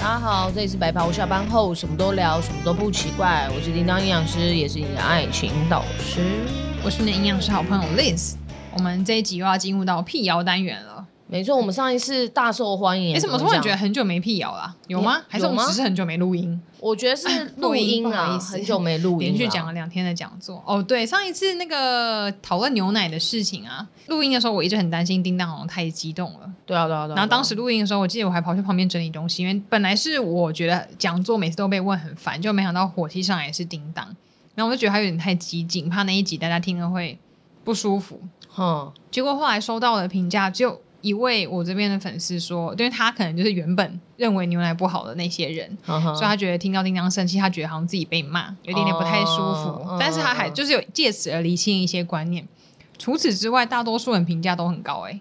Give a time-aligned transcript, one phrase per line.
[0.00, 1.04] 大家好，这里是白袍。
[1.04, 3.46] 我下班后什么都聊，什么都不奇怪。
[3.54, 6.22] 我是叮当营养师，也是你的爱情导师。
[6.82, 8.32] 我是你的营养师好朋友 Liz。
[8.72, 10.99] 我们这一集又要进入到辟谣单元了。
[11.30, 13.14] 没错，我们上一次大受欢迎。
[13.14, 14.74] 你怎么突然觉得很久没辟谣了？
[14.88, 15.22] 有吗？
[15.28, 16.60] 还是我们只是很久没录音？
[16.80, 17.28] 我觉得是
[17.58, 20.60] 录音啊， 很久没录音，连续讲了两天的讲座。
[20.66, 26.52] 哦，对，上一次那个讨论牛奶的事情啊，录音的时候我一直很担心叮当好像太激动了。
[26.66, 27.16] 对啊，对啊，对啊。
[27.16, 34.04] 然后当时录音的时候，我记得我还跑去旁边整理东西，因为本来是我觉得讲座每次都被问很烦，就没想到火气上来是叮当，
[34.56, 37.16] 然后我就觉得他有点太激进，怕那一集大家听了会
[37.62, 38.20] 不舒服。
[38.48, 40.80] 哼，结果后来收到的评价就。
[41.00, 49.68] 一位我这边的粉丝说，因为他可能就是原本认为牛奶不好的那些人，所以他觉得听到叮当生气，他觉得好像自己被骂，有点点不太舒服。
[49.68, 52.46] 哦、但是他还就是有借此而理清一些观念。
[52.98, 55.20] 除此之外，大多数人评价都很高、欸，哎。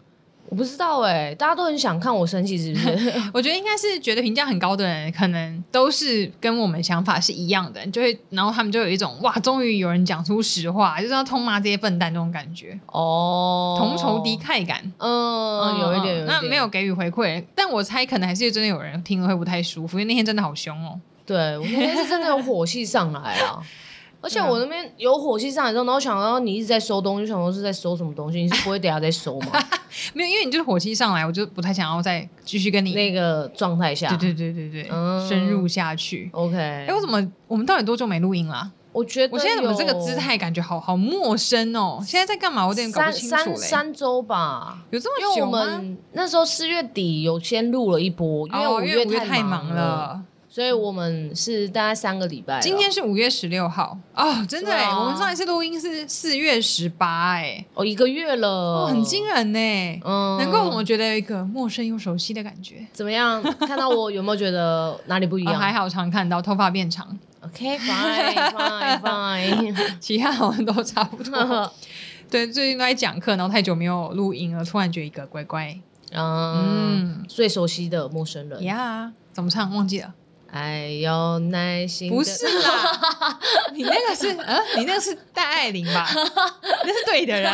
[0.50, 3.14] 我不知道哎、欸，大家都很想看我生气，是不是？
[3.32, 12.80] 我觉得应该是觉得评价很高的人，可能都是跟我们想法是一样的，就会，然后他们就有一种哇，终于有人讲出实话，就是要痛骂这些笨蛋这种感觉。
[12.88, 23.62] 哦，同仇敌忾感，嗯，嗯有一点，有一点，那没有给予回馈，但我猜可能还是真的有人听了会不太舒服，因为那天真的好凶哦，对，我那天是真的有火气上来啊。
[24.22, 28.42] 而且我那边有火气上来之后，然后想到你一直在收东西，想说是在收什么东西？
[28.42, 29.52] 你是不会等下再收吗？
[30.14, 36.30] 没有，因为你就是火气上来，我就不太想要再继续跟你那个状态下，对对对对对，嗯、深入下去。
[36.34, 38.72] OK，哎，我怎么我们到底多久没录音了？
[38.92, 42.00] 我觉得我现在怎么这个姿态感觉好好陌生哦？
[42.04, 42.64] 现在在干嘛？
[42.66, 43.56] 我有点搞不清楚嘞。
[43.56, 45.60] 三三周吧，有这么久吗？
[45.62, 50.24] 因为我们那时候四月底有先录了一波，因为五月太忙了。
[50.52, 52.60] 所以我们是大概三个礼拜。
[52.60, 59.60] 今天是五月十六号哦，真的我们上一次录音是四月十八哎，哦，一个月了，哦、很惊人呢。
[60.04, 62.86] 嗯，能够我觉得有一个陌生又熟悉的感觉。
[62.92, 63.42] 怎么样？
[63.68, 65.54] 看到我有没有觉得哪里不一样？
[65.54, 67.16] 哦、还好常看到头发变长。
[67.42, 71.72] OK，fine fine fine， 其他好像都差不多。
[72.30, 75.80] 对，最近都在讲课，然后太久没有录音了，突然觉得一个乖乖。
[76.12, 79.72] 嗯，嗯最熟悉的陌生人呀，怎么唱？
[79.74, 80.14] 忘记了。
[80.52, 82.10] 爱有耐心。
[82.10, 83.40] 不是啦，
[83.74, 86.10] 你那个是，呃，你那个是戴爱玲吧？
[86.84, 87.52] 那是对的人。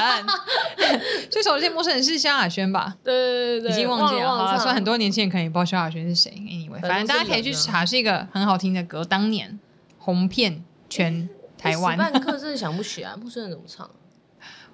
[1.29, 2.95] 最熟悉陌生人是萧亚轩吧？
[3.03, 4.29] 对对对对，已经忘记了。
[4.29, 6.31] 好了，虽然很多年轻人可能也不知道萧亚轩是谁。
[6.31, 9.59] Anyway，反正大家可以去查，是一个很好听的歌，当年
[9.97, 11.97] 红遍全台湾。
[11.99, 13.89] 半刻真的想不起来，陌生人怎么唱？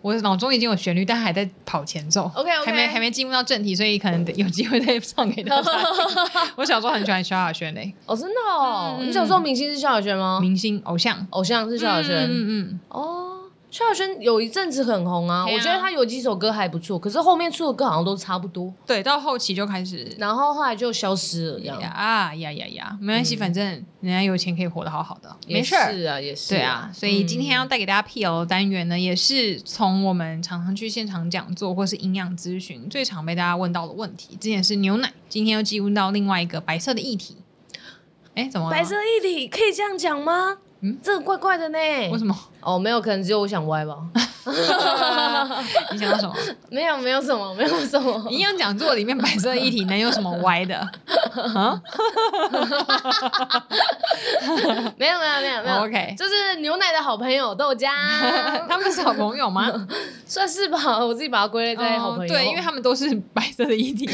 [0.01, 2.29] 我脑中已经有旋律，但还在跑前奏。
[2.35, 5.71] OK OK，还没还没进入到正题，所以可能有机会再唱给大家。
[6.57, 7.93] 我小时候很喜欢萧亚轩嘞。
[8.05, 8.97] 哦，真的哦？
[8.99, 10.39] 嗯、你小时候明星是萧亚轩吗？
[10.41, 12.15] 明星偶像，偶像是萧亚轩。
[12.15, 12.79] 嗯嗯嗯。
[12.89, 13.30] 哦。
[13.71, 18.71] 萧亚轩有一阵子很红啊，我觉得他有几首歌还不错，可是后面出的歌好像都差不多。
[18.85, 21.59] 对，到后期就开始，然后后来就消失了。
[21.59, 23.63] 这样啊呀呀呀，没关系，反正
[24.01, 25.73] 人家有钱可以活得好好的，没事。
[25.89, 26.49] 是啊，也是。
[26.49, 34.35] 对啊，所以今天要带给大家辟谣的单元呢，也是从我们常常去现场讲座或是营养咨询最常被大家问到的问题。
[34.35, 37.37] 之前是牛奶，今天又进入到另外一个白色的议题。
[38.35, 38.71] 哎，怎么了？
[38.71, 40.57] 白色议题可以这样讲吗？
[40.83, 41.77] 嗯，这个怪怪的呢。
[42.11, 42.35] 为什么？
[42.61, 43.95] 哦，没有，可能只有我想歪吧。
[45.91, 46.33] 你想要什么？
[46.69, 48.27] 没有，没有什么，没有什么。
[48.31, 50.75] 营养讲座里面白色议题能有什么歪的？
[51.55, 51.79] 啊？
[54.97, 55.83] 没有，没有，没有，没有。
[55.83, 57.89] OK，就是牛奶的好朋友豆浆，
[58.67, 59.71] 他们是好朋友吗？
[60.25, 62.33] 算是吧，我自己把它归类在好朋友。
[62.33, 64.07] 对，因为他们都是白色的议题。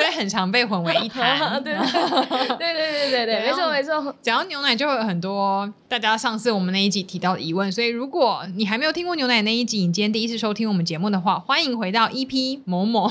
[0.00, 1.62] 所以很常被混为一谈。
[1.62, 4.14] 对对对对对对，没错没错。
[4.22, 7.70] 讲到牛奶，就会有很多大家上次我们那一集提到的疑问。
[7.70, 13.10] 所以如果你还没有听过牛奶那一集，你今天第一次收听我们节目的话，欢迎回到 EP 某某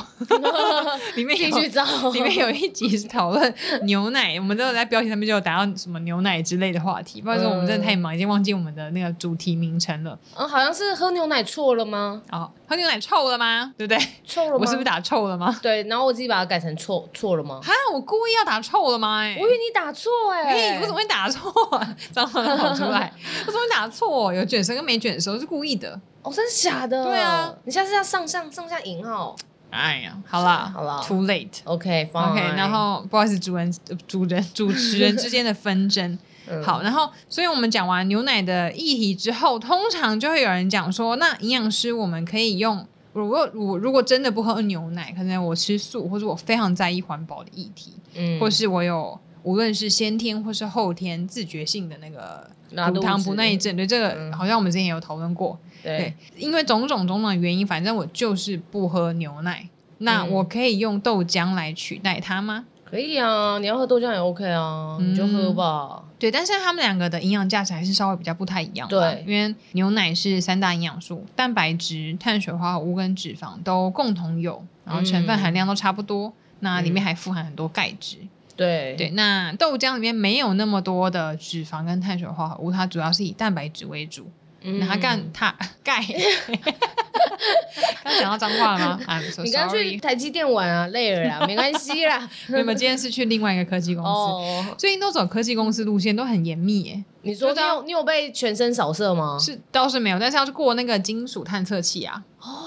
[1.15, 4.35] 里面继续找，里面有一集是讨论牛奶。
[4.37, 7.21] 我们都有在标题上面就有打到什么牛奶之类的话题。
[7.21, 10.17] 不好意思，我们真的太忙，已经忘记我们的那个主题名称了。
[10.35, 12.21] 嗯，好像是喝牛奶错了吗？
[12.31, 13.73] 哦，喝牛奶臭了吗？
[13.77, 13.99] 对不对？
[14.25, 14.57] 臭了吗？
[14.61, 15.55] 我是不是打臭了吗？
[15.61, 17.59] 对，然后我自己把它改成错错了吗？
[17.61, 19.19] 哈，我故意要打错了吗？
[19.19, 21.95] 哎，我以为你打错哎，我怎么会打错啊？
[22.11, 23.13] 脏话跑出来，
[23.45, 24.33] 我怎么会打错？
[24.33, 27.03] 有卷舌跟没卷舌是故意的哦，真的假的？
[27.05, 29.35] 对啊，你下次要上上上下引号。
[29.69, 32.31] 哎呀，好啦好啦，too late，OK，fine。
[32.31, 33.71] OK，然后不好意思，主人
[34.07, 36.17] 主人主持人之间的纷争。
[36.65, 42.87] 好，然后，所以我们讲完牛奶的议题之后，通常就会有人讲说，那营养师我们可以用。
[43.19, 52.49] 如果我如果真的不喝牛奶，可能我吃素，或者我非常在意环保的议题，嗯，或是我有无论是先天或是后天自觉性的那个
[52.93, 59.67] 乳糖不耐症，对这个、嗯、好像我们之前也有讨论过，对，对，因为种种种种原因，反正我就是不喝牛奶。
[60.01, 62.65] 那我可以用豆浆来取代它吗？
[62.89, 66.03] 可以啊，你要喝豆浆也 OK 啊，嗯、你就喝吧。
[66.17, 68.87] 对，但是他们两个的营养价值还是稍微比较不太一样。
[68.87, 76.27] 对，因为牛奶是三大营养素，蛋白质、碳水化合物跟脂肪都共同有，然后成分含量都差不多。
[76.27, 78.17] 嗯、那里面还富含很多钙质。
[78.55, 84.29] 对对，那豆浆里面没有那么多的脂肪跟碳水化合物，它主要是以蛋白质为主。
[84.61, 86.03] 嗯，那他干它钙。
[88.03, 89.45] 刚讲到脏话了吗？I'm so sorry。
[89.45, 92.29] 你刚去台积电玩啊，累了啦， 没关系啦。
[92.47, 94.65] 你们今天是去另外一个科技公司，oh.
[94.77, 97.03] 最近都走科技公司路线，都很严密耶。
[97.21, 99.37] 你说你有你有被全身扫射吗？
[99.39, 102.23] 是倒是没有，但是要去过那个金属探测器啊。
[102.41, 102.65] 哦。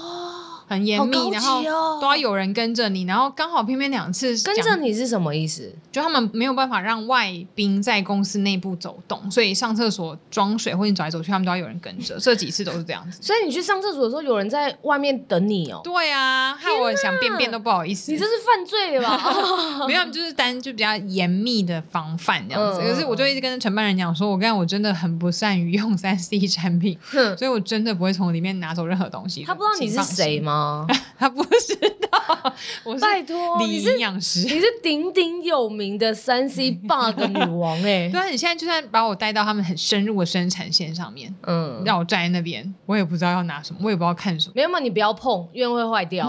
[0.73, 1.63] 很严密，哦、然后
[2.01, 5.73] 都要有人跟着你，然后刚好偏偏两次跟着你是什么意思？
[5.91, 12.19] 就他们没有办法让外宾在公司内部走动，所以上厕所装水或者你走来走去，他们都要有人跟着。
[12.19, 13.19] 这几次都是这样子。
[13.21, 15.81] 所以你去上厕所的时候，有人在外面等你哦。
[15.85, 18.11] 对啊，害我想便便都不好意思。
[18.11, 19.85] 你这是犯罪了吧？
[19.87, 22.81] 没有，就是单就比较严密的防范这样子。
[22.81, 29.45] 嗯、可是我就一直跟承办人讲说，我刚才我真的很不善于用三 C 产品，所以我真的不会从里面拿走任何东西。
[29.45, 30.62] 他不知道你是谁吗？
[31.19, 31.43] 他不。
[31.45, 31.77] 知
[32.11, 38.11] 道，我是拜托，你是营养师，你是鼎鼎有名的三 C bug 女王哎、欸。
[38.11, 44.53] 对啊，你现在就算把我带到他们很深入的生产线上面，嗯，让我站在那边，我也不知道要拿什么，我也不知道看什么。
[44.57, 46.29] 没有嘛，你不要碰，因为会坏掉。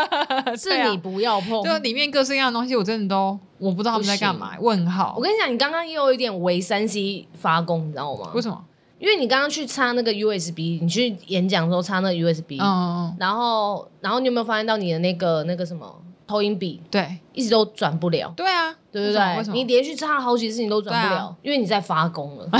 [0.56, 4.52] 是你不要碰，就里面各式各样的东西，我真的都我不知道他们在干嘛。
[4.60, 8.30] 问号，我跟你讲，你刚刚也有一点为三 C 发功，你知道吗？
[8.34, 8.62] 为什么？
[8.98, 18.32] 因为你刚刚去插那个 USB，你去演讲的时候插那个 USB，嗯，然后然后你有没有发现到你的那个那个什么投影笔，对，一直都转不了。
[18.36, 19.52] 对啊，对对对？
[19.52, 22.48] 你连续插了好几次你都转不了，因为你在发功了。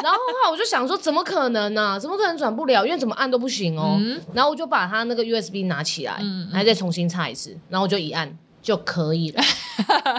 [0.00, 1.98] 然后的话，我就想说，怎么可能呢？
[2.00, 2.86] 怎么可能转不了？
[2.86, 3.98] 因为怎么按都不行哦。
[4.32, 6.14] 然后我就把它那个 USB 拿起来，
[6.52, 9.42] 然后再重新插一次，然后我就一按就可以了。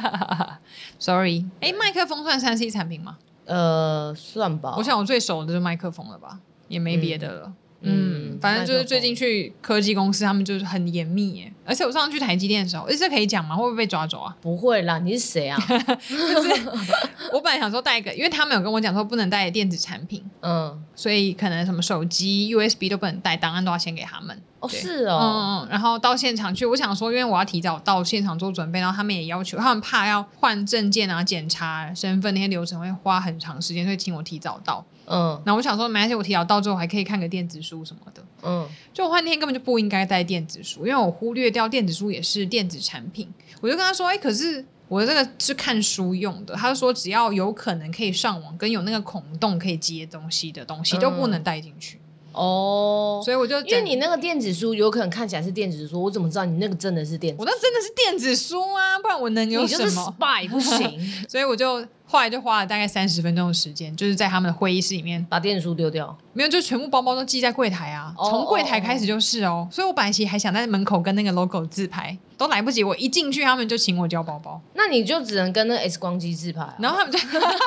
[0.99, 3.17] Sorry，哎，麦克风算三 C 产品吗？
[3.49, 4.75] 呃，算吧。
[4.77, 7.53] 我想我最熟的就是麦克风了吧，也没别的了。
[7.81, 11.51] 嗯，嗯，反正就是最近去科技公司，他们就是很严密耶。
[11.69, 13.55] 而且我上次去台积电的时候，这可以讲吗？
[13.55, 14.35] 会不会被抓走啊？
[14.41, 15.57] 不会啦，你是谁啊？
[16.09, 16.69] 就是
[17.31, 24.41] 我本来想说带一个，因为他们有跟我讲说不能带电子产品，嗯，所以可能什么手机、USB 都不能带，档案都要先给他们。
[24.59, 25.29] 哦，是哦，嗯
[25.61, 34.83] 嗯，然后到现场去，我想说，因为我要提早到现场做准备，然后他们也要求，他们怕要换证件啊、检查身份那些流程会花很长时间，所以请我提早到。
[35.05, 38.21] 嗯，那我想说，没关系，我提早到之后还可以看个电子书什么的。
[38.43, 43.27] 嗯，就我那天根本就不应该带电子书，因为我忽略掉电子书也是电子产品。
[43.61, 46.55] 我就跟他说，哎，可是我的这个是看书用的。
[46.55, 51.99] 他就说，只要有可能可以上网跟有那个孔洞可以接东西的东西，都不能带进去。
[52.31, 57.41] 哦，所以我就因为你那个电子书有可能看起来是电子书，我怎么知道你那个真的是电子书？
[57.43, 59.83] 我那真的是电子书啊，不然我能有什么？
[59.83, 60.99] 你就是 spy 不行。
[61.27, 69.67] 所以我就后来就花了大概三十分钟的时间，就是在他们的会议室里面把电子书丢掉，没有，就全部包包都寄在柜台啊，从柜台开始就是哦。
[69.71, 72.83] 所以我本来其实还想在门口跟那个 logo 自拍，都来不及。
[72.83, 77.19] 我一进去，他们就请我交包包，那你就只能跟那 X 光机自拍，然后他们就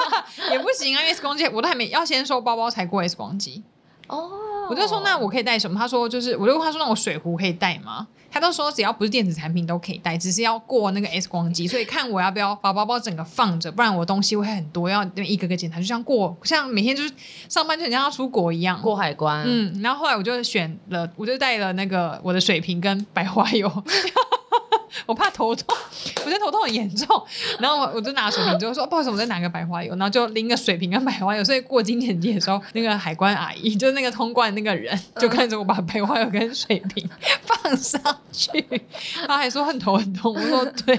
[0.50, 3.62] 也不行啊，因为 X 光机我都还没要先收包包才过 X 光机
[4.08, 4.28] 哦。
[4.72, 5.78] 我就说，那我可以带什么？
[5.78, 8.06] 他说就是，我就问他说，那我水壶可以带吗？
[8.30, 17.12] 他都说只要不是电子产品都可以带，只是要过那个 X 光机，所以看我要不要把包包整个放着，不然我东西会很多，要一个个检查，就像过像每天就是
[17.50, 19.44] 上班就像要出国一样过海关。
[19.46, 23.70] 嗯，然后后来我就选了，我就带了那个我的水瓶跟白花油。
[25.06, 25.76] 我怕头痛，
[26.24, 27.08] 我觉得头痛很严重，
[27.58, 31.42] 然后我我就拿水瓶，就说不好意思，我再拿个白花油，然后就拎个水瓶跟白花油。
[31.44, 37.08] 所以过金检机的时候，那个海关阿姨就是那个通关那个人，就看着我把白花油跟水瓶
[37.44, 38.00] 放上
[38.32, 38.64] 去，
[39.26, 40.96] 他还说很头很痛，我说对，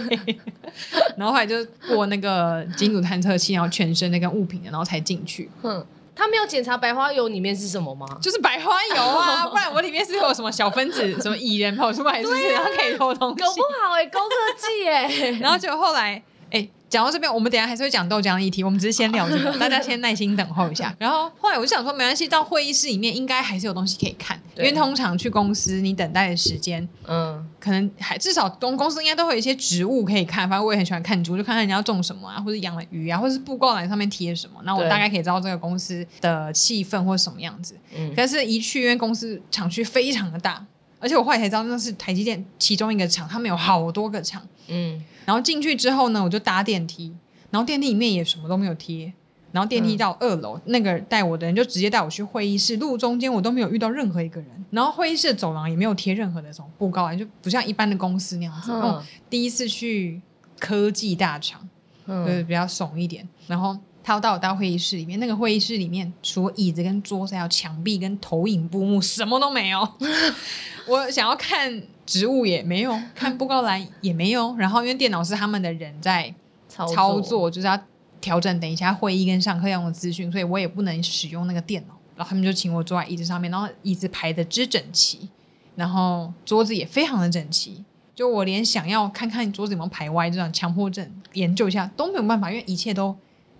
[1.17, 5.49] 然后后来就过那个金属探测器，然后全身那个物品，然后才进去。
[5.63, 5.85] 嗯
[6.15, 8.05] 他没有检查白花油里面是什么吗？
[8.21, 12.49] 就是白花油啊， 不然我里面是有什么小分子、什么蚁人跑出来，是不是？
[12.49, 13.43] 然后可以偷东西？
[13.43, 15.31] 搞不好哎、欸，高科技哎、欸。
[15.41, 16.21] 然后结果后来。
[16.51, 18.63] 哎，讲到这边，我们等下还是会讲豆浆议题。
[18.63, 20.95] 我们只是先聊这个，大家先耐心等候一下。
[20.99, 30.47] 然后后来我就想说，没关系，到会议室里面应该还是有东西可以看，对因为通常去公司你等待的时间，嗯，可能还至少公公司应该都会有一些植物可以看。
[30.47, 37.75] 反正我也很喜欢看植物，就看看人家要种什么啊，或者养了鱼啊，或者是布告栏上面贴什么，那我大概可以知道这个公司的气氛或者什么样子。
[37.95, 40.65] 嗯，但是一去，因为公司厂区非常的大。
[40.99, 44.41] 而且我后来才知道那是台积电其中一个厂，他们有好多个厂。
[44.69, 47.13] 嗯，然后进去之后呢，我就搭电梯，
[47.49, 49.11] 然后电梯里面也什么都没有贴，
[49.53, 58.71] 然后电梯到二楼，嗯、那个带我的人就直接带我去会议室，路中间我都没有遇到任何一个人，然后会议室的走廊也没有贴任何的什么布告栏，就不像一般的公司那样子。
[58.71, 60.19] 嗯、第一次去
[60.59, 61.61] 科技大厂，
[62.07, 63.29] 嗯、对，比较怂一点。
[63.45, 69.87] 然后他要带我到会议室里面，那个会议室里面除了椅子跟桌子，还有墙壁跟投影布幕，什么都没有。
[70.89, 74.55] 我想要看植物也没有，看布告栏也没有。
[74.55, 76.33] 然后因为电脑是他们的人在
[76.67, 77.79] 操作，操作就是要。
[78.23, 81.93] 调整等一下会议跟上课要用的资讯，所以我也不能使用那个电脑。
[82.15, 85.27] 然后他们就请我坐在椅子上面，然后椅子排的之整齐，
[85.75, 87.83] 然后桌子也非常的整齐。
[88.15, 93.13] 就我连想要看看桌子有没有排歪这样强迫症研究一下都没有办法，因为一切都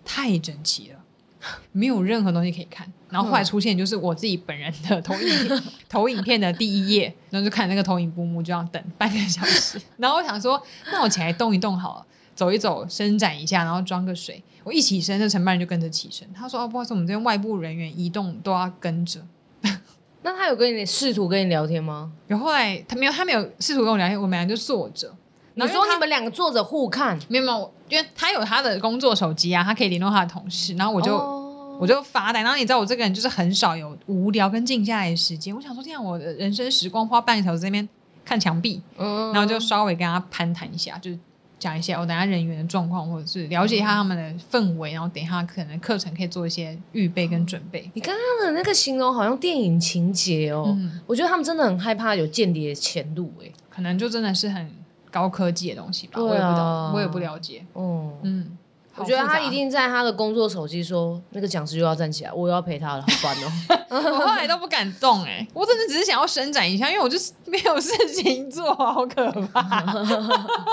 [0.05, 0.99] 太整齐了，
[1.73, 2.87] 没有任何东西可以看。
[3.09, 9.81] 然后后来出现就是我自己本人的投影， 投影片的第一页，然后就看那个投影布幕，就要等半个小时。
[9.97, 12.05] 然后我想说，那我起来动一动好了。
[12.35, 14.43] 走一走，伸展一下，然后装个水。
[14.63, 16.25] 我一起身，那承办人就跟着起身。
[16.33, 19.19] 他说：“哦，不好意思，我们这边外部人员移动都要跟着。
[20.23, 22.13] ”那他有跟你试图跟你聊天吗？
[22.27, 24.19] 有，后来他没有，他没有试图跟我聊天。
[24.19, 25.13] 我们俩就坐着。
[25.55, 27.19] 你说你们两个坐着互看？
[27.27, 30.73] 没有没有，因为他有他的工作手机啊，他可以联络他的同事。
[30.75, 32.41] 然后我就、哦、我就发呆。
[32.41, 35.53] 然后你知道我这个人就是很少有无聊跟静下来的时间。
[35.53, 37.89] 我想说，这样我的人生时光花半个小时在那边
[38.23, 41.19] 看墙壁，嗯、然后就稍微跟他攀谈一下，就是。
[41.63, 47.89] 讲一些我等下人员的状况，或者是了解一下他们的氛围，然后等一下可能课程可以做一些预备跟准备。
[47.93, 54.69] 你刚刚的那个形容好像电影情节哦，嗯、我觉得他们真的很害怕有间谍潜入，哎，可能就真的是很
[55.09, 57.65] 高科技的东西吧，啊、我也不懂，我也不了解。
[57.71, 58.57] 哦，嗯。
[58.95, 63.51] 我觉得他一定在他的工作手机说，那个讲师又要站起来，我又要陪他了，好烦哦！
[63.89, 69.83] 我后来都不敢动哎，我真的只是想要伸展一下，因为我就是没有事情做，好可怕。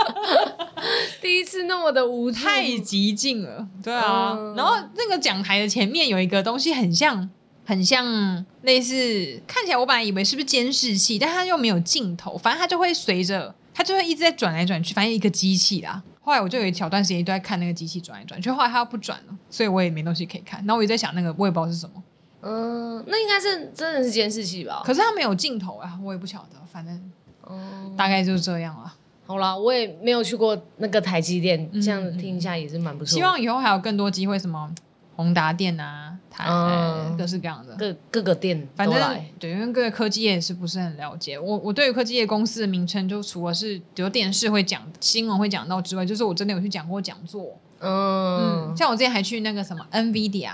[1.21, 4.35] 第一次那么的无太极静了，对啊。
[4.37, 7.29] 嗯、然后那个讲台的前面有一个东西，很像，
[7.65, 16.03] 很像类似，看起来我本来以为是不是监视器，但它又没有镜头，反正它就会随着，它就会一直在转来转去，反正一个机器啦。
[16.31, 20.61] 后来我就有一小段时间都在看那个机器转一转，就后来它又不转了，所以我也没东西可以看。
[20.61, 22.01] 然后我一直在想那个，我也不知道是什么。
[22.43, 24.81] 嗯，那应该是真的是监视器吧？
[24.85, 26.65] 可是它没有镜头啊，我也不晓得。
[26.73, 27.13] 反正，
[27.49, 28.95] 嗯，大概就是这样了。
[29.27, 33.13] 好啦，我也没有去过那个台积电，这样听一下也是蛮不错。
[33.13, 34.73] 希望以后还有更多机会，什么
[35.21, 36.17] 宏达电啊。
[36.43, 38.99] 嗯，各式各样的各各个店，反正
[39.39, 41.39] 对，因为各个科技业也是不是很了解。
[41.39, 47.59] 我我对于科技业公司的名称，就除了是比如电视会讲、新闻会讲到之外，就是我真的有去讲过讲座。
[47.81, 50.53] 嗯，嗯，像我之前还去那个什么 NVIDIA、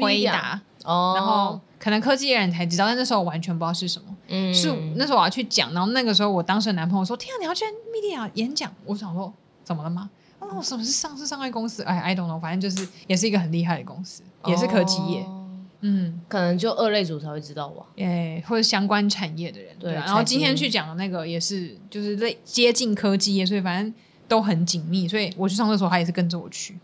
[0.00, 4.08] 辉达哦，然后可能科技业人才知道，但那时候我完全不知道是什么。
[4.26, 9.32] 嗯，是那时候我要去讲，然后那个时候我当时的男朋友说：“天啊，你要去 NVIDIA 演讲？”我想说
[9.62, 11.82] ：“怎么了吗？”哦，什么是上市上柜公司？
[11.82, 15.20] 哎，I don't know，反正就是也是一个很厉害的公司，也是科技业。
[15.22, 15.46] 哦、
[15.80, 17.84] 嗯，可能就二类组才会知道吧。
[17.98, 19.74] 哎，或者相关产业的人。
[19.78, 23.94] 对，然后今天去讲的那个也是，就是类接近科技业，所以反正
[24.26, 25.06] 都很紧密。
[25.06, 26.78] 所以我去上厕所，他也是跟着我去。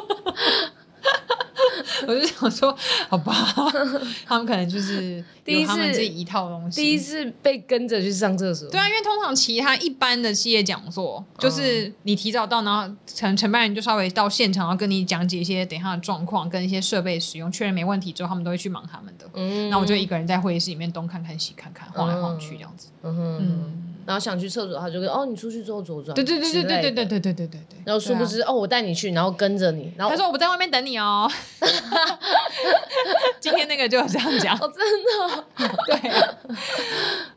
[2.07, 2.77] 我就想说，
[3.09, 3.33] 好吧，
[4.27, 8.69] 他们可能就是第一次自己一套东西，第一次被跟着去上厕所。
[8.71, 19.27] 对啊，因为通常其他一般的企业讲座，就是你提早到，然后承承办人就稍微到现场，然后跟你讲解一些等一下的状况，跟一些设备使用，确认没问题之后，他们都会去忙他们的。
[19.35, 22.89] 嗯，那我就一个人在会议室里面东看看西看看，晃来晃去这样子。
[23.03, 23.39] 嗯哼。
[23.41, 26.15] 嗯然后想去厕所，他就跟哦，你出去之后左转。
[26.15, 27.61] 对对对对对对对对对对对。
[27.85, 29.93] 然后殊不知哦，我带你去，然后跟着你。
[29.97, 31.31] 然后他说我不在外面等你哦。
[33.41, 34.57] 今天那个就这样讲。
[34.57, 35.45] 哦，真的。
[35.87, 36.11] 对。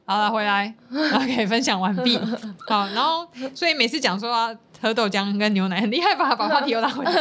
[0.05, 2.17] 好了，回来，OK，分享完毕。
[2.67, 7.12] 好，然后所以每次讲说要喝豆浆跟牛奶很厉害吧，把话题又拉回来。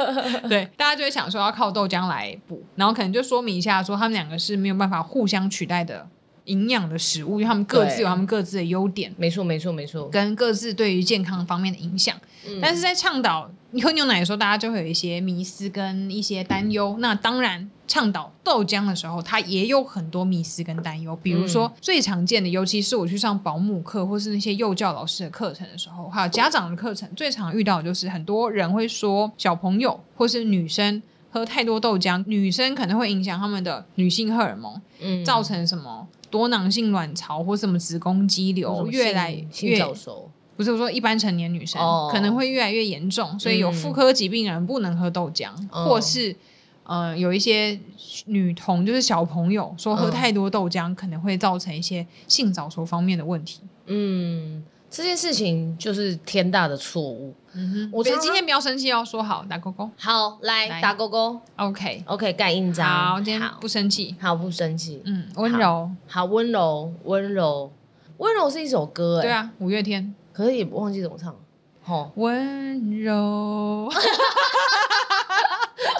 [0.48, 6.06] 对，大家就会想说要靠豆浆来补，然后可能就说明一下说他们两个是没有办法互相取代的。
[6.44, 12.16] 营养的食物，因为他们各自有他们各自的优点，没错没错没错，跟各自对于健康方面的影响。
[12.46, 16.94] 嗯、但是在倡导你喝牛奶的时候，大家就会有一些迷思跟一些担忧。
[16.98, 21.18] 嗯、那当然，倡导豆浆的时候，它也有很多迷思跟担忧。
[21.22, 36.06] 比如说、嗯、最常见的，尤其是我去上保姆课或是那些幼教老师的课程的时候，还有家长的课程，最常遇到的就是很多人会说，小朋友或是女生喝太多豆浆，女生可能会影响他们的女性荷尔蒙，嗯，造成什么？
[36.34, 39.30] 多囊性卵巢或什么子宫肌瘤越来
[39.62, 42.10] 越早熟，不是我说一般成年女生、oh.
[42.10, 45.86] 可能会越来越严重，所以有妇科疾病的人不能喝豆浆，oh.
[45.86, 46.34] 或是
[46.82, 47.78] 呃有一些
[48.24, 53.60] 女童就是小朋友说喝太多豆浆可能会造成一些性早熟方面的问题。
[53.86, 57.34] 嗯，这件事情就是天大的错误。
[57.52, 59.88] 嗯哼，我觉得今天不要生气要，说好打勾勾。
[59.96, 61.40] 好，来，来打勾勾。
[61.56, 62.88] OK，OK，盖印章。
[62.88, 64.16] 好，今天不生气。
[64.20, 65.02] 好，不生气。
[65.04, 65.90] 嗯，温柔。
[66.06, 67.72] 好，温柔，温柔，
[68.18, 69.22] 温柔是一首歌哎。
[69.22, 70.14] 对啊，五月天。
[70.32, 71.34] 可是也不忘记怎么唱。
[71.82, 73.88] 好，温柔。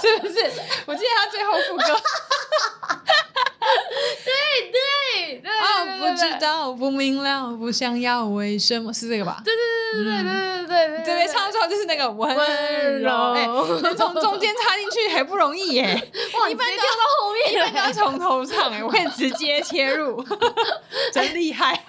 [0.00, 0.34] 是不是？
[0.86, 1.84] 我记得他最后副歌。
[5.42, 6.04] 对对对。
[6.04, 9.42] 不知道，不明了，不想要，为什么是这个吧？
[9.44, 11.04] 对对对对对对对对。
[11.04, 12.34] 这边唱出来就是那个温
[13.00, 13.46] 柔，哎，
[13.96, 15.84] 从中间插进去还不容易耶。
[15.84, 20.24] 哇，你直接跳到后面，一般要从头唱哎，我可以直接切入，
[21.12, 21.84] 真厉害。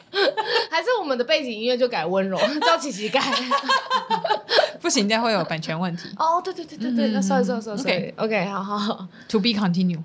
[0.70, 3.22] 还是我们的背景音乐就改温柔，叫琪琪改。
[4.82, 6.04] 不行，这样会有版权问题。
[6.18, 10.00] 哦，对对对对对，那算了算了算了，OK OK，好好好，To be continue。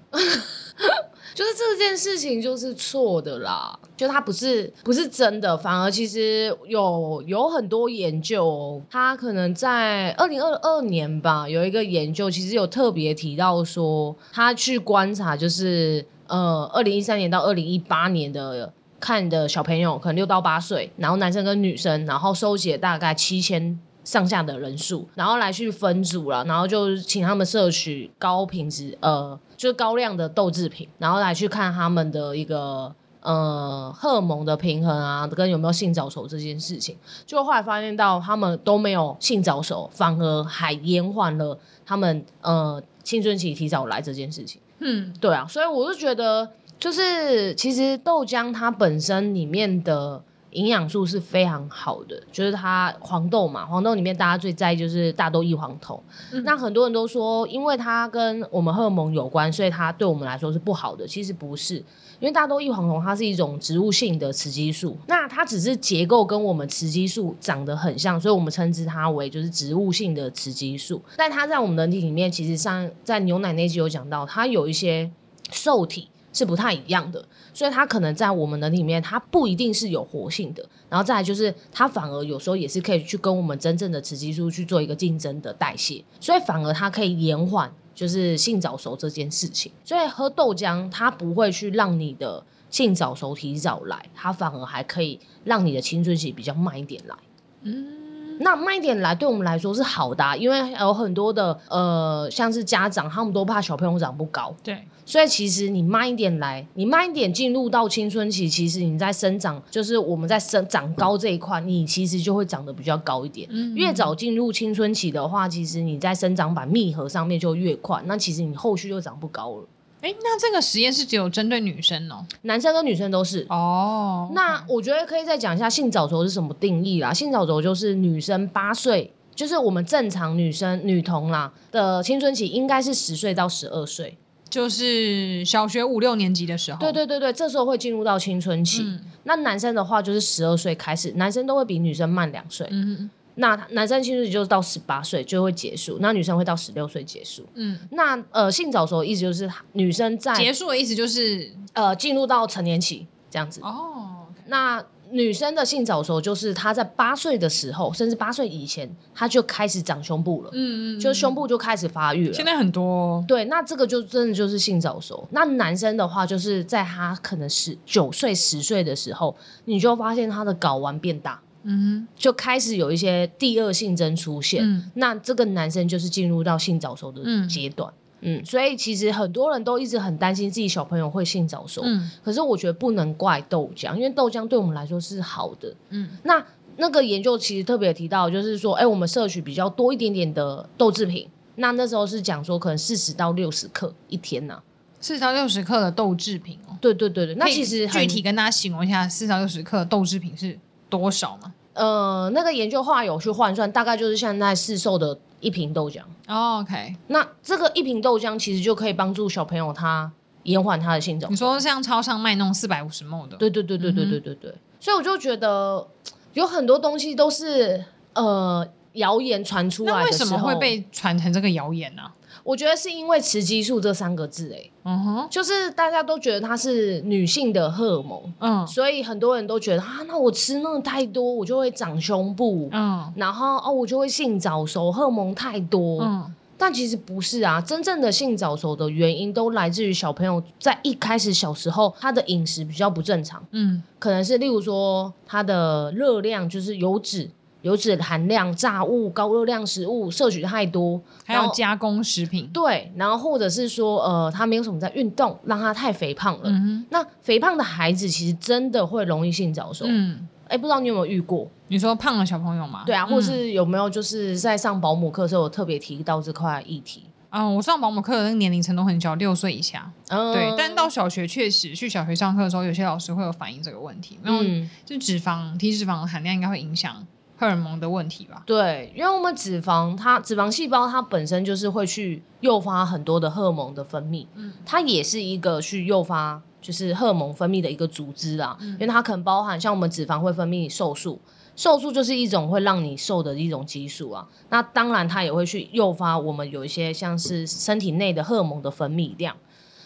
[1.34, 23.78] 就是这件事情就是错的啦，就它不是不是真的，反而其实有有很多研究，它可能在二零二二年吧，有一个研究其实有特别提到说，他去观察就是呃二零一三年到二零一八年的看的小朋友，可能六到八岁，然后男生跟女生，然后收集了大概七千。
[24.02, 36.97] 上下的人数，然后来去分组了，然后就请他们摄取高品质，呃，就是高量的豆制品，然后来去看他们的一个呃荷尔蒙的平衡啊，跟有没有性早熟这件事情。
[37.26, 44.61] 就后来发现到他们都没有性早熟，反而还延缓了他们呃青春期提早来这件事情。
[44.78, 50.23] 嗯，对啊，所以我就觉得，就是其实豆浆它本身里面的。
[50.52, 56.02] 营养素是非常好的，就是它黄豆嘛，黄豆里面大家最在意就是大豆异黄酮。
[56.33, 61.07] 嗯、那很多人都说，因为它跟我们荷尔蒙有关，所以它对我们来说是不好的。
[61.07, 61.76] 其实不是，
[62.19, 71.00] 因为大豆异黄酮它是一种植物性的雌激素，那它只是结构跟我们雌激素长得很像，所以我们称之它为就是植物性的雌激素。
[71.16, 75.11] 但它在我们人体里面，其实上在牛奶那集有讲到，它有一些
[75.52, 76.09] 受体。
[76.32, 80.64] 是不太一样的，所以它可能在我们的里面，它不一定是有活性的。
[80.88, 89.71] 然后再来就是，它反而有时候也是可以去跟我们真正的雌激素去做一个竞争的代谢，所以反而它可以延缓就是性早熟这件事情。
[89.84, 97.16] 所以喝豆浆，它不会去让你的性早熟提早来，它反而还可以让你的青春期比较慢一点来。
[97.62, 98.00] 嗯。
[98.42, 104.54] 那慢一点来，对我们来说是好的啊，因为有很多的呃，像是家长，他们都怕小朋友长不高。
[104.62, 113.46] 对，所以其实你慢一点来，你慢一点进入到青春期，其实你在生长，就是我们在生长高这一块，你其实就会长得比较高一点。
[113.50, 119.64] 嗯，越早进入青春期的话，其实你在生长板密合上面就越快，那其实你后续就长不高了。
[120.02, 122.25] 哎，那这个实验是只有针对女生哦？
[122.43, 124.26] 男生跟女生都是哦。
[124.28, 124.34] Oh, okay.
[124.34, 127.13] 那我觉得可以再讲一下性早熟是什么定义啦。
[127.13, 134.17] 性早熟就是女生八岁，就是我们正常女生女童啦的青春期应该是十岁到十二岁，
[134.49, 136.78] 就是小学五六年级的时候。
[136.78, 138.82] 对对对对，这时候会进入到青春期。
[138.82, 142.67] 嗯、那男生的话就是十二岁开始，男生都会比女生慢两岁。
[142.71, 147.44] 嗯那男生青春期就是到十八岁就会结束，那女生会到十六岁结束。
[147.54, 153.60] 嗯，那呃性早熟的意思就是女生在结束的意思就是呃进入到成年期这样子。
[153.62, 160.50] 哦那女生的性早熟就是她在八岁的时候，甚至八岁以前，她就开始长胸部了。
[160.52, 162.32] 嗯嗯，就胸部就开始发育了。
[162.32, 163.24] 现在很多哦。
[163.26, 165.26] 对，那这个就真的就是性早熟。
[165.32, 171.40] 那男生的话，就是在他可能十九岁、十岁的时候，你就发现他的睾丸变大。
[171.62, 177.92] 嗯，就开始有一些第二性征出现，嗯、那这个男生就是进入到性早熟的阶段，
[178.23, 186.42] 嗯，嗯，所以其实很多人都一直很担心自己小朋友会性早熟，嗯，可是我觉得不能怪豆浆，因为豆浆对我们来说是好的，嗯，那
[186.78, 194.62] 那个研究其实特别提到，就是说，哎、欸，我们摄取比较多一点点的豆制品，那那时候是讲说可能四十到六十克一天呢、啊，
[194.99, 200.58] 四十到六十克的豆制品哦，对对对对，那其实具体跟大家形容一下，四十到六十克的豆制品是。
[200.90, 201.54] 多少吗？
[201.72, 206.00] 呃，那个研究后来有去换算，大概就是现在市售的一瓶豆浆。
[206.26, 210.10] Oh, OK，那这个一瓶豆浆其实就可以帮助小朋友他
[210.42, 211.30] 延缓他的性早熟。
[211.30, 213.36] 你说像超商卖那种四百五十 ml 的？
[213.36, 214.50] 对对对对对对对对。
[214.50, 215.86] 嗯、所以我就觉得
[216.34, 217.82] 有很多东西都是
[218.14, 222.12] 呃谣言传出来的时候，为什么会被传成这个谣言呢、啊？
[222.42, 247.30] 我觉得是因为雌激素这三个字，哎，嗯哼，就是大家都觉得它是女性的荷尔蒙，嗯，所以很多人都觉得啊，那我吃那个太多，我就会长胸部，嗯，然后哦，我就会性早熟，荷尔蒙太多，嗯，但其实不是啊，真正的性早熟的原因都来自于小朋友在一开始小时候他的饮食比较不正常，嗯，可能是例如说他的热量就是油脂。
[247.62, 252.49] 油脂含量、炸物、高热量食物摄取太多，还有加工食品。
[252.52, 256.49] 对，然后或者是说，呃，他没有什么在运动，让他太肥胖了。
[256.50, 259.84] 嗯、那肥胖的孩子其实真的会容易性早熟。
[259.88, 261.46] 嗯，哎，不知道你有没有遇过？
[261.68, 262.82] 你说胖的小朋友吗？
[262.86, 267.04] 对啊，或是有没有就是在上保姆课的时候，有特别提到这块议题？
[267.32, 269.88] 嗯，我上保姆课的那个年龄层都很小，六岁以下。
[270.08, 274.18] 嗯，对，但到小学确实去小学上课的时候，有些老师会有反映这个问题。
[274.25, 277.06] 嗯，就脂肪、体脂肪的含量应该会影响。
[277.40, 278.42] 荷尔蒙的问题吧？
[278.44, 291.18] 对，因为我们脂肪，它脂肪细胞它本身就是会去诱发很多的荷尔蒙的分泌，嗯，它也是一个去诱发就是荷尔蒙分泌的一个组织啦，嗯，因为它可能包含像我们脂肪会分泌瘦素，
[291.56, 299.34] 瘦素就是一种会让你瘦的一种激素啊，那当然它也会去诱发我们有一些像是身体内的荷尔蒙的分泌量，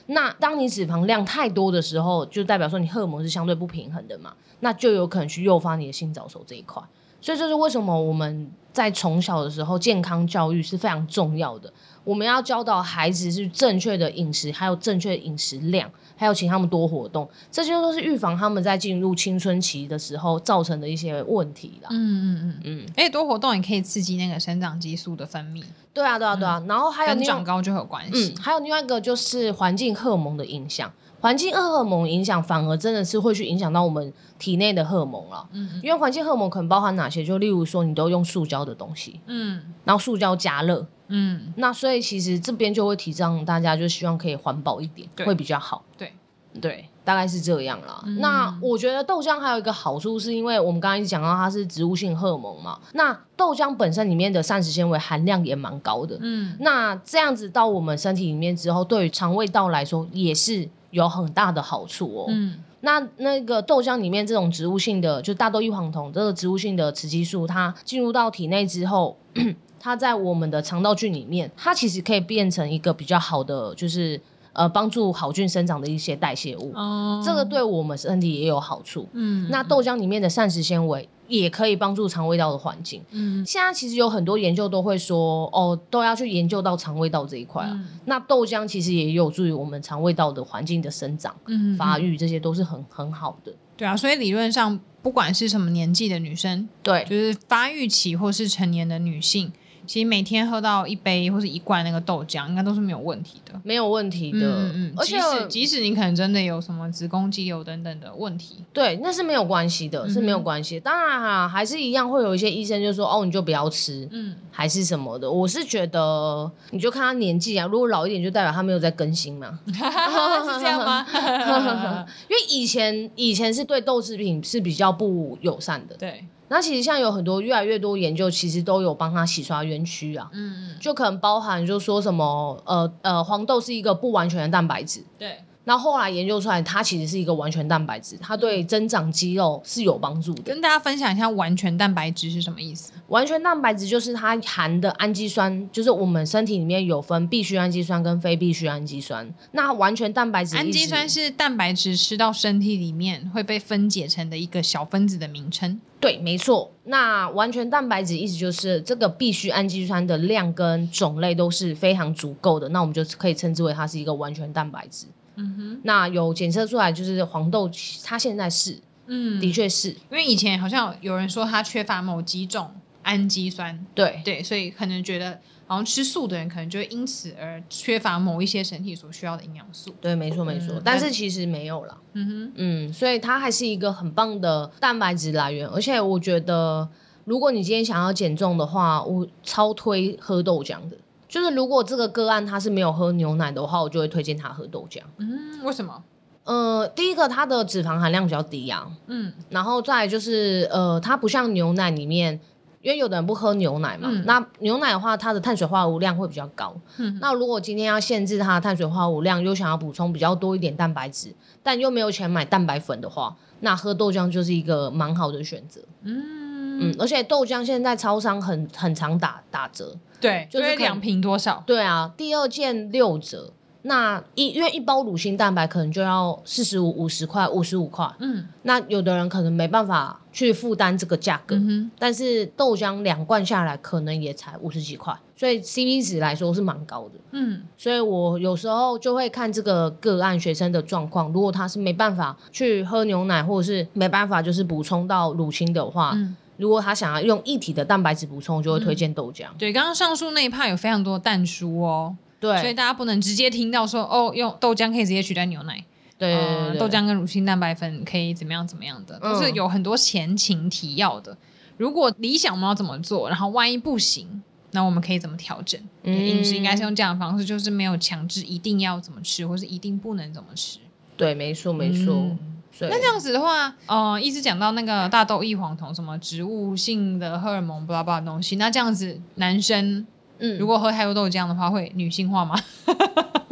[0.06, 6.82] 那当你脂肪量太多的时候，就代表说你荷尔蒙是相对不平衡的嘛，那就有可能去诱发你的性早熟这一块。
[7.24, 11.72] 所以这是为什么我们在从小的时候健康教育是非常重要的。
[12.04, 21.88] 我们要教导孩子是正确的饮食，还有正确的饮食量，还有请他们多活动，这些都是预防他们在进入青春期的时候造成的一些问题啦。
[21.92, 25.64] 嗯嗯嗯嗯，而且多活动也可以刺激那个生长激素的分泌。
[25.94, 28.34] 对啊对啊对啊，嗯、然后还有跟长高就有关系。
[28.36, 30.92] 嗯，还有另外一个就是环境荷尔蒙的影响。
[31.24, 37.24] 环境荷尔蒙影响反而真的是会去影响到我们体内的荷尔蒙了，嗯，因为环境荷尔蒙可能包含哪些？
[37.24, 46.12] 就例如说，你都用塑胶的东西，嗯，然后塑胶加热，嗯，那所以其实这边就会提倡大家就希望可以环保一点，会比较好，对。
[46.60, 48.00] 对，大概是这样啦。
[48.06, 60.68] 嗯、那我觉得豆浆还有一个好处，是因为我们刚刚一直讲到它是植物性荷尔蒙嘛，那豆浆本身里面的膳食纤维含量也蛮高的，嗯，那这样子到我们身体里面之后，对于肠胃道来说也是。
[60.94, 62.26] 有很大的好处哦。
[62.28, 69.16] 嗯，那那个豆浆里面这种植物性的，就大豆异黄酮这个植物性的雌激素，它进入到体内之后，
[69.78, 74.20] 它在我们的肠道菌里面，它其实可以变成一个比较好的，就是。
[74.54, 79.06] 呃，帮助好菌生长的一些代谢物，哦，这个对我们身体也有好处。
[79.12, 83.02] 嗯，那豆浆里面的膳食纤维也可以帮助肠胃道的环境。
[83.10, 87.70] 嗯，现在其实有很多研究都会说，哦，都要去研究到肠胃道这一块啊。
[87.72, 93.52] 嗯，那豆浆其实也有助于我们肠胃道的环境的生长、嗯、发育，这些都是很很好的。
[93.76, 99.52] 对啊，所以理论上，不管是什么年纪的女生，对，就是发育期或是成年的女性。
[99.86, 104.38] 其实每天喝到一杯或者一罐那个豆浆，应该都是没有问题的，没有问题的。
[104.40, 110.78] 嗯嗯，而且即使即使你可能真的有什么子宫肌瘤等等的问题，对，那是没有关系的，是没有关系。
[110.78, 115.30] 嗯、当然哈、啊，还是一样会有一些医生就说哦，你就不要吃，嗯，还是什么的。
[115.30, 121.06] 我是觉得，你就看他年纪啊，如果老一点，就代表他没有在更新嘛， 是这样吗？
[122.28, 126.24] 因为以前以前是对豆制品是比较不友善的，对。
[126.48, 130.28] 那其实像有很多越来越多研究，其实都有帮他洗刷冤屈啊。
[130.32, 135.04] 嗯嗯，就可能包含就说什么呃呃黄豆是一个不完全的蛋白质。
[135.18, 135.38] 对。
[135.64, 140.42] 那后来研究出来，它其实是一个完全蛋白质，它对增长肌肉是有帮助的。
[140.42, 142.92] 跟大家分享一下完全蛋白质是什么意思？
[143.08, 149.32] 完全蛋白质就是它含的氨基酸，就是我们身体里面有分必需氨基酸跟非必需氨基酸。
[149.52, 155.80] 那完全蛋白质，氨基酸是蛋白质吃到身体里面会被分解成的一个小分子的名称。
[155.98, 156.70] 对，没错。
[156.84, 165.06] 那完全蛋白质意思就是这个必需氨基酸的量跟种类都是非常足够的，那我们就可以称之为它是一个完全蛋白质。
[165.36, 167.70] 嗯哼，那有检测出来就是黄豆，
[168.04, 172.70] 它现在是，嗯，的确是，因为以前好像有人说它缺乏某几种
[173.02, 174.20] 氨基酸，对。
[174.24, 179.94] 对，所以可能觉得好像吃素的人可能就会因此而缺乏某一些身体所需要的营养素。
[180.00, 186.88] 对，没错没错，嗯、但是其实没有了，嗯哼，嗯，所以它还是一个很棒的蛋白质来源，而且我觉得
[187.24, 190.96] 如果你今天想要减重的话，我超推喝豆浆的。
[191.34, 195.00] 就是如果这个个案他是没有喝牛奶的话，我就会推荐他喝豆浆。
[195.16, 196.00] 嗯，为什么？
[196.44, 198.86] 呃，第一个它的脂肪含量比较低啊。
[199.08, 202.38] 嗯，然后再来就是呃，它不像牛奶里面，
[202.82, 204.10] 因为有的人不喝牛奶嘛。
[204.12, 206.72] 嗯、那牛奶的话，它的碳水化合物量会比较高。
[206.98, 215.80] 嗯，那如果今天要限制它的碳水化合物量，又想要补充比较多一点蛋白质，但又没有钱买蛋白粉的话，那喝豆浆就是一个蛮好的选择。
[216.02, 216.43] 嗯
[216.80, 219.94] 嗯，而且豆浆现在超商很很常打打折。
[220.20, 221.62] 对，就是两瓶多少？
[221.66, 228.10] 对啊，第二件六折，那一因为一包乳清蛋白可能就要四十五、五十块、五十五块。
[228.20, 237.20] 嗯，那有的人可能没办法去负担这个价格，嗯、但是豆浆两罐下来可能也才五十几块，所以 CP 值来说是蛮高的。
[237.32, 249.46] 嗯，所以我有时候就会看这个个案学生的状况，如果他是没办法去喝牛奶，或者是没办法就是补充到乳清的话，嗯、如果他想要用一体的蛋白质补充，就会推荐豆浆。
[249.58, 252.16] 对，刚刚上述那一趴有非常多蛋书哦。
[252.40, 255.84] 对，所以大家不能直接听到说哦，用豆浆可以直接取代牛奶。
[256.18, 261.32] 对，对，对，对、呃，豆浆跟乳清蛋白粉可以怎么样怎么样的，都是有很多前情提要的。
[261.32, 261.38] 嗯、
[261.78, 265.80] 如果理想我们要怎么做，然后万一不行，那我们可以怎么调整？
[266.02, 270.78] 嗯、饮食应该是用这样的方式，就是没有强制一定要怎么吃，或是一定不能怎么吃。
[271.16, 272.14] 对，没错，没错。
[272.14, 272.38] 嗯、
[272.80, 280.06] 那这样子的话，呃，一直讲到那个大豆异黄酮，什么植物性的荷尔蒙，巴拉巴拉东西，那这样子男生。
[280.38, 282.56] 嗯，如果喝太多豆浆的话，会女性化吗？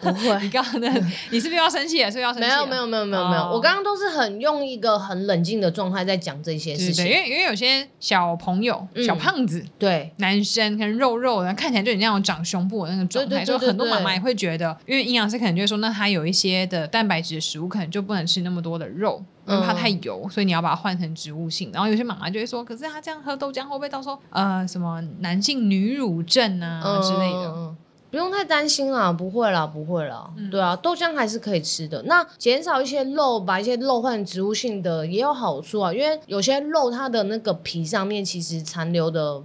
[0.00, 0.38] 不会。
[0.42, 0.88] 你刚刚的，
[1.30, 1.98] 你是不是要生气？
[1.98, 2.48] 是不是要生气？
[2.48, 3.42] 没有，没有，没有，没有，没有。
[3.42, 7.04] 我刚刚都是很用一个很冷静的状态在讲这些事情。
[7.04, 19.22] 对，因为因为有些小朋友、小胖子，对，男生可能肉肉的，看起来就你那种长胸部的那个状态，就很多妈妈也会觉得，因为营养师可能就会说，那他有一些的蛋白质的食物，可能就不能吃那么多的肉。
[19.44, 21.68] 因为怕太油，所以你要把它换成植物性。
[21.72, 27.74] 然后有些妈妈就会说：“可是他这样喝豆浆，会不会到时候呃什么男性女乳症啊、嗯、之类的？”
[28.12, 30.30] 嗯，不用太担心啦，不会啦，不会啦。
[30.36, 32.00] 嗯、对啊，豆浆还是可以吃的。
[32.04, 35.92] 那减少一些肉，把一些肉换成植物性的也有好处啊。
[35.92, 39.42] 因为有些肉它的那个皮上面其实残留的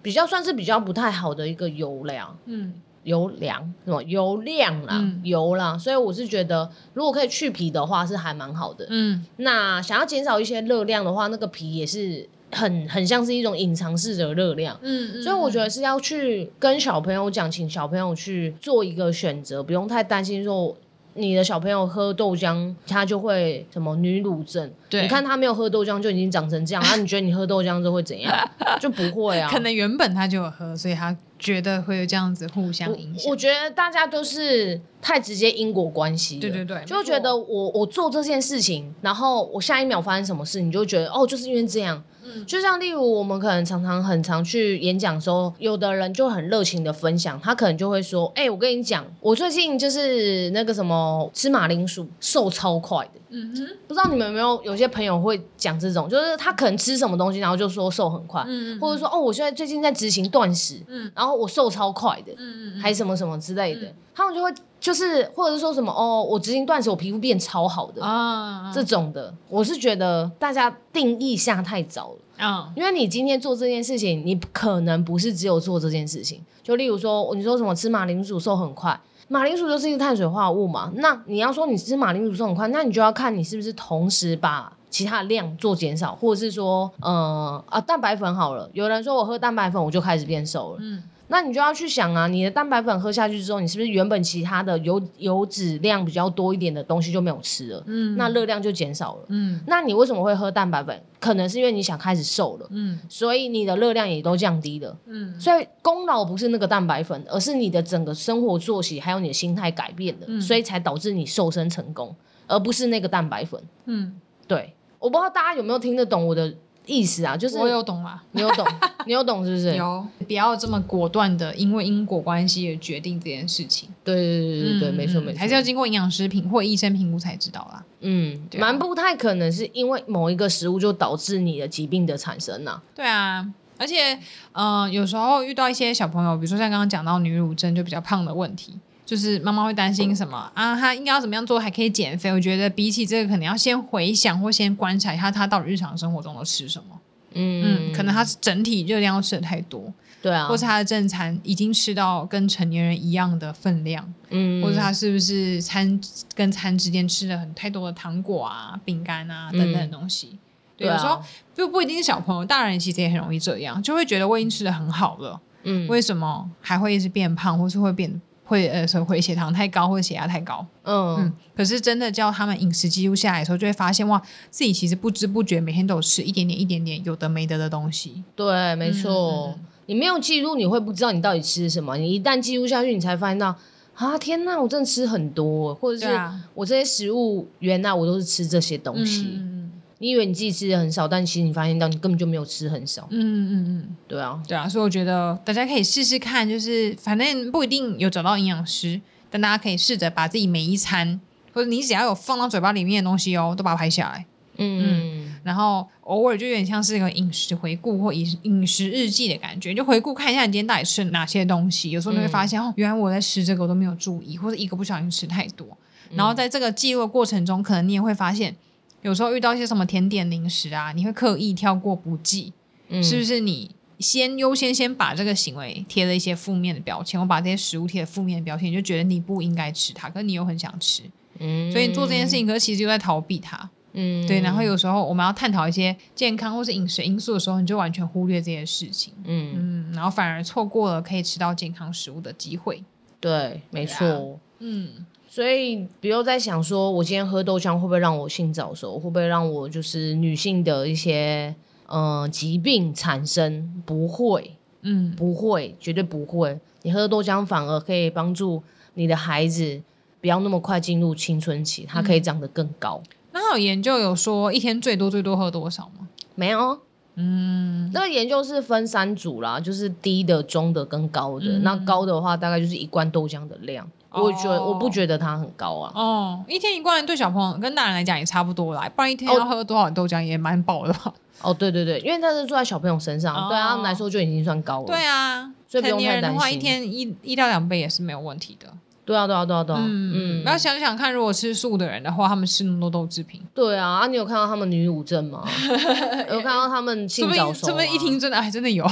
[0.00, 2.36] 比较算是比较不太好的一个油量。
[2.44, 2.74] 嗯。
[3.04, 8.86] 油量什么油量啦，嗯、油啦，所以我是觉得，如果可以去皮的话，是还蛮好的。
[8.90, 14.78] 嗯，那想要减少一些热量的话，那个皮也是很很像是一种隐藏式的热量。
[14.82, 20.76] 嗯，所以我觉得是要去跟小朋友讲，请小朋友去做一个选择，不用太担心说。
[21.14, 24.72] 你的小朋友喝豆浆，他就会什么女乳症？
[24.88, 28.34] 对，你看他没有喝豆浆就已经长成这样，那你觉得你喝豆浆之后会怎样？
[28.80, 29.46] 就不会啊。
[29.52, 33.30] 可能原本他就有喝，所以他觉得会有这样子互相影响。
[33.30, 36.38] 我觉得大家都是太直接因果关系。
[36.38, 42.02] 对对对，就觉得我我做这件事情，然后我下一秒发生什么事，你就觉得哦，就是因为这样。
[42.46, 79.00] 就像例如我们可能常常很常去演讲的时候，有的人就很热情的分享，他可能就会说：“哎、欸，我跟你讲，我最近就是那个什么吃马铃薯瘦超快的。”嗯哼，不知道你们有没有有些朋友会讲这种，就是他可能吃什么东西，然后就说瘦很快，嗯嗯，或者说哦，我现在最近在执行断食，嗯，然后我瘦超快的，嗯嗯，还什么什么之类的，嗯、他们就会就是或者是说什么哦，我执行断食，我皮肤变超好的啊，这种的，我是觉得大家定义下太早了啊，因为你今天做这件事情，你可能不是只有做这件事情，就例如说你说什么吃马铃薯瘦很快。
[79.28, 91.02] 马铃薯就是一个碳水化合物嘛，那你要说你吃马铃薯瘦很快，那你就要看你是不是同时把其他的量做减少，或者是说，呃啊蛋白粉好了，有人说我喝蛋白粉我就开始变瘦了，嗯。
[91.32, 97.82] 那你就要去想啊，你的蛋白粉喝下去之后，你是不是原本其他的油油脂量比较多一点的东西就没有吃了？
[97.86, 99.22] 嗯，那热量就减少了。
[99.28, 101.02] 嗯，那你为什么会喝蛋白粉？
[101.18, 102.66] 可能是因为你想开始瘦了。
[102.68, 104.94] 嗯，所以你的热量也都降低了。
[105.06, 112.14] 嗯，所以功劳不是那个蛋白粉，而是你的整个生活作息还有你的心态改变了，嗯，所以才导致你瘦身成功，
[112.46, 113.58] 而不是那个蛋白粉。
[113.86, 116.52] 嗯，对，我不知道大家有没有听得懂我的。
[116.86, 118.66] 意思啊，就是我有懂啊，你有懂，
[119.06, 119.76] 你有懂是不是？
[119.76, 123.88] 有，不要这么果断的，因为因果关系而决定这件事情。
[124.02, 127.84] 对对对对对，嗯、没错没错，还是要经过营养师评或医生评估才知道啦。
[128.00, 132.82] 嗯，蛮、啊、不太可能是因为某一个食物就导致你的疾病的产生呐、啊。
[132.94, 133.46] 对啊，
[133.78, 134.14] 而且，
[134.52, 138.74] 嗯、呃，有时候遇到一些小朋友，比如说像刚刚讲到女乳症就比较胖的问题。
[139.04, 140.76] 就是妈妈会担心什么啊？
[140.76, 142.32] 他应该要怎么样做还可以减肥？
[142.32, 146.98] 我觉得比起这个，可能要先回想或先观察一下他到底日常生活中都吃什么。
[147.34, 155.98] 嗯嗯，可能他是整体热量吃的太多，对啊，或是他的正餐已经吃到跟成年人一样的分量，嗯，或者他是不是餐
[156.34, 160.28] 跟餐之间吃了很太多的糖果啊、饼干啊等等的东西？
[160.32, 160.38] 嗯、
[160.76, 161.22] 对，有时候
[161.54, 168.20] 就不一定是小朋友，大人其实也很容易这样，就会觉得我已经吃的很好了，嗯，为什么还会一直变胖，或是会变？
[168.44, 178.22] 会呃，说会血糖太高或者血压太高，嗯嗯，可是真的叫他们饮食记录下来的时候，就会发现哇，自己其实不知不觉每天都有吃一点点、一点点有的没得的东西。
[178.34, 181.96] 对，没错，嗯、你没有记录，你会不知道你到底吃什么。
[181.96, 183.56] 你一旦记录下去，你才发现到
[183.94, 186.20] 啊，天哪，我真的吃很多，或者是
[186.54, 189.38] 我这些食物原来我都是吃这些东西。
[189.38, 189.61] 嗯
[190.02, 193.06] 你以为你自己吃的很少，但其实你发现到你根本就没有吃很少。
[193.10, 201.20] 嗯嗯嗯，对啊，对啊，所以我觉得大家可以试试看，就是反正不一定有找到营养师，但大家可以试着把自己每一餐，
[201.52, 204.26] 或者你只要有放到嘴巴里面的东西哦，都把它拍下来。
[204.56, 211.90] 嗯，嗯，然后偶尔就有点像是一个饮食回顾或饮饮食日记的感觉，就回顾看一下你今天到底吃了哪些东西。
[211.90, 215.64] 有时候你会发现、嗯、哦，原来我在吃这个我都没有注意，或者一个不小心吃太多。
[216.10, 218.54] 然后在这个记录的过程中，可能你也会发现，
[219.02, 222.52] 有时候遇到一些什么甜点零食啊，你会刻意跳过不记，
[222.88, 223.40] 嗯、是不是？
[223.40, 231.02] 你先优先先把这个行为贴了一些负面的标签，我把这些食物贴了负面的标签，你就觉得你不应该吃它，可是你又很想吃，
[231.38, 233.68] 嗯，所以你做这件事情，可是其实就在逃避它。
[233.94, 239.52] 嗯，对，然后有时候我们要探讨一些健康或是饮食因素的时候，你就完全忽略这些事情，嗯。
[239.54, 242.82] 嗯，然后反而错过了可以吃到健康食物的机会。
[243.20, 248.98] 对，没错，嗯，所以比如在想说，我今天喝豆浆会不会让我性早熟？
[248.98, 251.54] 会不会让我就是女性的一些
[251.86, 253.82] 呃疾病产生？
[253.86, 256.60] 不会，嗯，不会，绝对不会。
[256.82, 259.80] 你喝豆浆反而可以帮助你的孩子
[260.20, 263.00] 不要那么快进入青春期，他可以长得更高。
[263.02, 266.06] 嗯那有研究有说一天最多最多喝多少吗？
[266.34, 266.78] 没有，
[267.14, 271.46] 嗯，那个研究是分三组啦，就是低的、中的跟高的。
[271.46, 273.90] 嗯、那高的话，大概就是一罐豆浆的量。
[274.12, 275.92] 哦、我觉得我不觉得它很高啊。
[275.94, 281.12] 哦，一天一罐对小朋友跟大人来讲也差不多啦，不然一天要喝多少豆浆也蛮饱的吧？
[281.40, 284.86] 哦，对对对，因为它是坐在小朋友身上，哦、对他们来说就已经算高了。
[284.86, 286.22] 对啊，所以不用太担心。
[286.22, 288.66] 成年人的话，一天一一到两杯也是没有问题的。
[289.04, 293.42] 对啊，对啊，对啊，对啊，嗯嗯，要想想看，如果吃素的人的话，他们吃那么多豆制品。
[293.52, 295.44] 对啊，啊，你有看到他们女乳症吗？
[296.30, 297.72] 有看到他们性早熟吗？
[297.72, 298.88] 这么一听真的还真的有，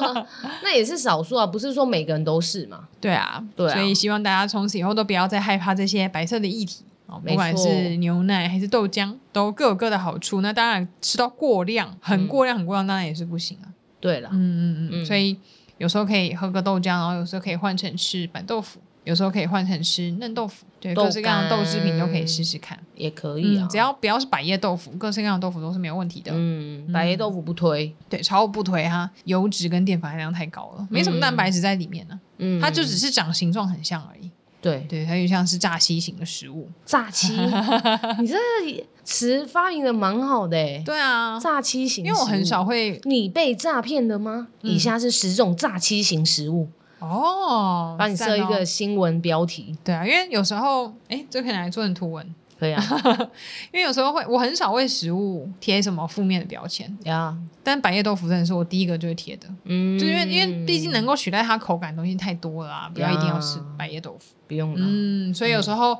[0.62, 2.80] 那也是少数啊，不是说每个人都是嘛。
[3.00, 10.40] 对啊，对啊，所以希望大家从此以后都不要再害怕这些白色的液体，哦不管是牛奶还是豆浆，都各有各的好处。
[10.40, 13.72] 那当然吃到过量，很过量，很过量，当然也是不行啊。
[14.00, 15.36] 对了，嗯嗯嗯，所以
[15.78, 18.80] 有时候可以喝个豆浆，然后有时候可以换成吃板豆腐。
[19.06, 23.68] 有时候可以换成吃嫩豆腐，对，各式各样的豆制品都可以试试看，也可以啊、嗯。
[23.68, 26.32] 只要不要是百叶豆腐，各式各样的豆腐都是没有问题的。
[26.34, 32.20] 嗯，百叶豆腐不推，对，超不推哈，油脂跟淀粉含量太高了，没什么蛋白质在里面呢。
[32.38, 34.28] 嗯，它就只是长形状很像而已。
[34.60, 36.68] 对对，它就像是炸鸡型的食物。
[36.84, 37.32] 炸鸡？
[38.18, 40.82] 你这个词发明的蛮好的诶。
[40.84, 43.00] 对啊，炸鸡型，因为我很少会。
[43.04, 44.48] 你被诈骗了吗？
[44.62, 46.68] 嗯、以下是十种炸鸡型食物。
[46.98, 49.76] 哦，帮你设一个新闻标题。
[49.84, 52.82] 对啊，因为有时候，哎，这可以来做成图文，可以啊。
[53.72, 57.36] 因为有时候会，我很少为食物贴什么负面的标签呀。
[57.62, 64.80] 但百叶豆腐真的是我第一个就会贴的，嗯，就因为因为毕竟能够取代它口感的东西太多了啊，不要一定要吃百叶豆腐，不用了。
[64.80, 65.98] 嗯，所以有时候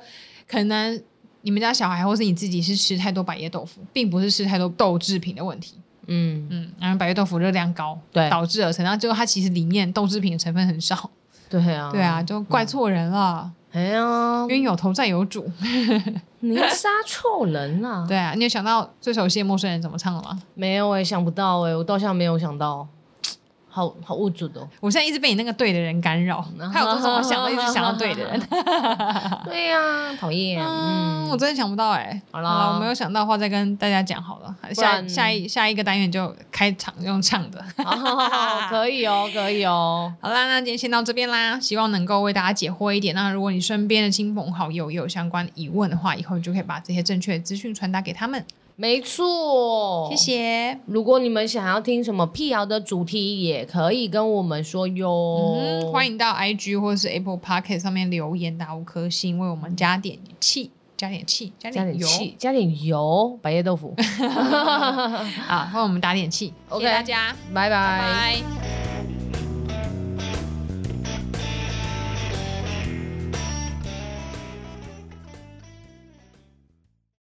[0.48, 1.02] 可能
[1.42, 5.76] 你们家小孩或是你自己是吃太多百叶豆腐，并不是吃太多豆制品的问题。
[6.06, 8.84] 嗯嗯，然后白玉豆腐热量高，对，导致而成。
[8.84, 11.10] 然后最后它其实里面豆制品的成分很少。
[11.48, 13.50] 对啊，对啊，就怪错人了。
[13.72, 15.46] 哎呀，冤有头债有主，
[16.40, 18.04] 您杀错人了。
[18.08, 20.40] 对啊，你有想到最熟悉的陌生人怎么唱了吗？
[20.54, 22.86] 没有哎，想不到哎，我到现在没有想到。
[23.76, 26.40] 好好无助的，我现在一直被你那个对的人干扰，
[26.72, 28.40] 还有这种想到一直想到对的人，
[29.44, 30.58] 对呀，讨厌。
[30.64, 32.18] 嗯，我真的想不到哎。
[32.30, 34.56] 好了，我没有想到的话再跟大家讲好了。
[34.72, 40.10] 下下一下一个单元就开场用唱的，好可以哦，可以哦。
[40.22, 43.14] 好啦，那今天先到这边啦，希望能够为大家解惑一点。
[43.14, 48.42] 那如果你身边的亲朋好友也有相关疑问的话，以后就可以把这些正确的资讯传达给他们。
[48.78, 50.78] 没错，谢谢。
[50.84, 55.56] 如果你们想要听什么辟谣的主题，也可以跟我们说哟。
[55.58, 63.94] 嗯，欢迎到 IG 或是 Apple Podcast 上面留言打五颗星，为我们加点气，加点气，加点油，加点油，白叶豆腐。
[65.48, 66.52] 啊，为我们打点气。
[66.72, 67.70] 谢谢大家，拜拜。
[67.70, 68.85] 拜拜。